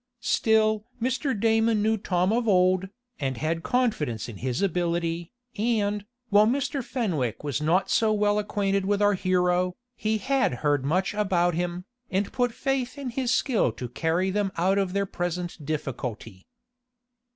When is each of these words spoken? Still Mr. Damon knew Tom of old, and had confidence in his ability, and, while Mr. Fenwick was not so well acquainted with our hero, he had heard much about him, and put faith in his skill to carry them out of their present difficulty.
Still 0.25 0.83
Mr. 0.99 1.39
Damon 1.39 1.83
knew 1.83 1.95
Tom 1.95 2.33
of 2.33 2.47
old, 2.47 2.89
and 3.19 3.37
had 3.37 3.61
confidence 3.61 4.27
in 4.27 4.37
his 4.37 4.63
ability, 4.63 5.31
and, 5.59 6.05
while 6.31 6.47
Mr. 6.47 6.83
Fenwick 6.83 7.43
was 7.43 7.61
not 7.61 7.87
so 7.91 8.11
well 8.11 8.39
acquainted 8.39 8.83
with 8.83 8.99
our 8.99 9.13
hero, 9.13 9.75
he 9.95 10.17
had 10.17 10.61
heard 10.65 10.83
much 10.83 11.13
about 11.13 11.53
him, 11.53 11.85
and 12.09 12.33
put 12.33 12.51
faith 12.51 12.97
in 12.97 13.11
his 13.11 13.29
skill 13.31 13.71
to 13.73 13.87
carry 13.87 14.31
them 14.31 14.51
out 14.57 14.79
of 14.79 14.93
their 14.93 15.05
present 15.05 15.63
difficulty. 15.63 16.47